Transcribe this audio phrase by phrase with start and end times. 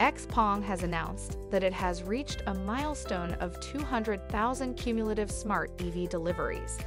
[0.00, 6.78] XPeng has announced that it has reached a milestone of 200,000 cumulative smart EV deliveries.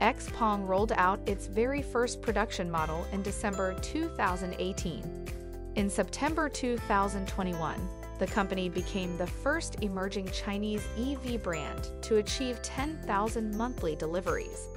[0.00, 5.26] XPeng rolled out its very first production model in December 2018.
[5.74, 7.88] In September 2021,
[8.18, 14.68] the company became the first emerging Chinese EV brand to achieve 10,000 monthly deliveries.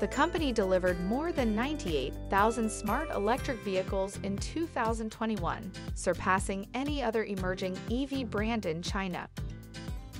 [0.00, 7.76] The company delivered more than 98,000 smart electric vehicles in 2021, surpassing any other emerging
[7.90, 9.28] EV brand in China.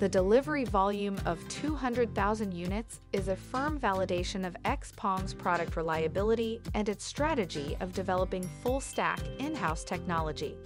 [0.00, 6.88] The delivery volume of 200,000 units is a firm validation of XPeng's product reliability and
[6.88, 10.56] its strategy of developing full-stack in-house technology.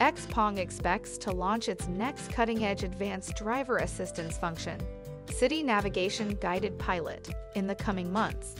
[0.00, 4.80] XPeng expects to launch its next cutting-edge advanced driver assistance function,
[5.40, 8.56] City Navigation Guided Pilot, in the coming months.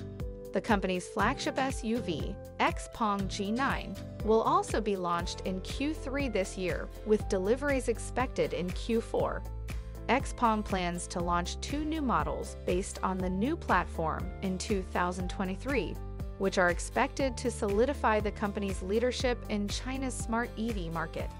[0.54, 7.28] The company's flagship SUV, XPeng G9, will also be launched in Q3 this year, with
[7.28, 9.42] deliveries expected in Q4.
[10.08, 15.94] XPeng plans to launch two new models based on the new platform in 2023,
[16.38, 21.30] which are expected to solidify the company's leadership in China's smart EV market.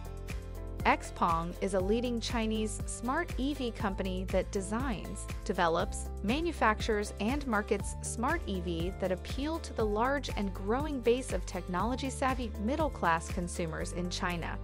[0.90, 8.42] XPeng is a leading Chinese smart EV company that designs, develops, manufactures, and markets smart
[8.48, 14.58] EV that appeal to the large and growing base of technology-savvy middle-class consumers in China.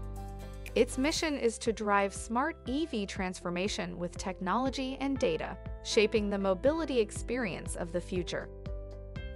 [0.74, 6.98] Its mission is to drive smart EV transformation with technology and data, shaping the mobility
[6.98, 8.48] experience of the future.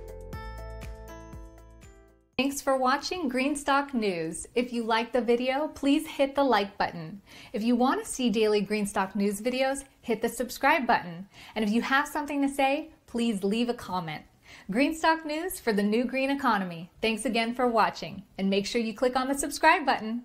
[2.36, 4.48] Thanks for watching Greenstock News.
[4.56, 7.22] If you like the video, please hit the like button.
[7.54, 11.28] If you want to see daily Greenstock News videos, hit the subscribe button.
[11.56, 14.24] And if you have something to say, please leave a comment.
[14.72, 16.90] Greenstock News for the new green economy.
[17.02, 20.24] Thanks again for watching, and make sure you click on the subscribe button.